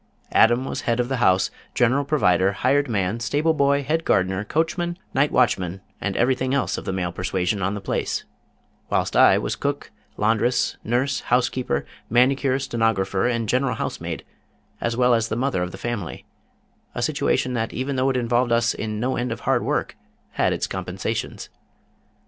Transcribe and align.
Adam 0.31 0.65
was 0.65 0.81
head 0.81 0.99
of 0.99 1.09
the 1.09 1.17
house, 1.17 1.51
general 1.75 2.03
provider, 2.03 2.53
hired 2.53 2.89
man, 2.89 3.19
stable 3.19 3.53
boy, 3.53 3.83
head 3.83 4.03
gardener, 4.03 4.43
coach 4.43 4.75
man, 4.75 4.97
night 5.13 5.31
watchman 5.31 5.79
and 6.01 6.17
everything 6.17 6.55
else 6.55 6.75
of 6.75 6.85
the 6.85 6.91
male 6.91 7.11
persuasion 7.11 7.61
on 7.61 7.75
the 7.75 7.79
place; 7.81 8.23
whilst 8.89 9.15
I 9.15 9.37
was 9.37 9.55
cook, 9.55 9.91
laundress, 10.17 10.75
nurse, 10.83 11.19
housekeeper, 11.19 11.85
manicure, 12.09 12.57
stenographer, 12.57 13.27
and 13.27 13.47
general 13.47 13.75
housemaid, 13.75 14.25
as 14.81 14.97
well 14.97 15.13
as 15.13 15.27
the 15.29 15.35
mother 15.35 15.61
of 15.61 15.71
the 15.71 15.77
family 15.77 16.25
a 16.95 17.03
situation 17.03 17.53
that 17.53 17.71
even 17.71 17.95
though 17.95 18.09
it 18.09 18.17
involved 18.17 18.51
us 18.51 18.73
in 18.73 18.99
no 18.99 19.17
end 19.17 19.31
of 19.31 19.41
hard 19.41 19.61
work, 19.63 19.95
had 20.31 20.51
its 20.51 20.65
compensations. 20.65 21.49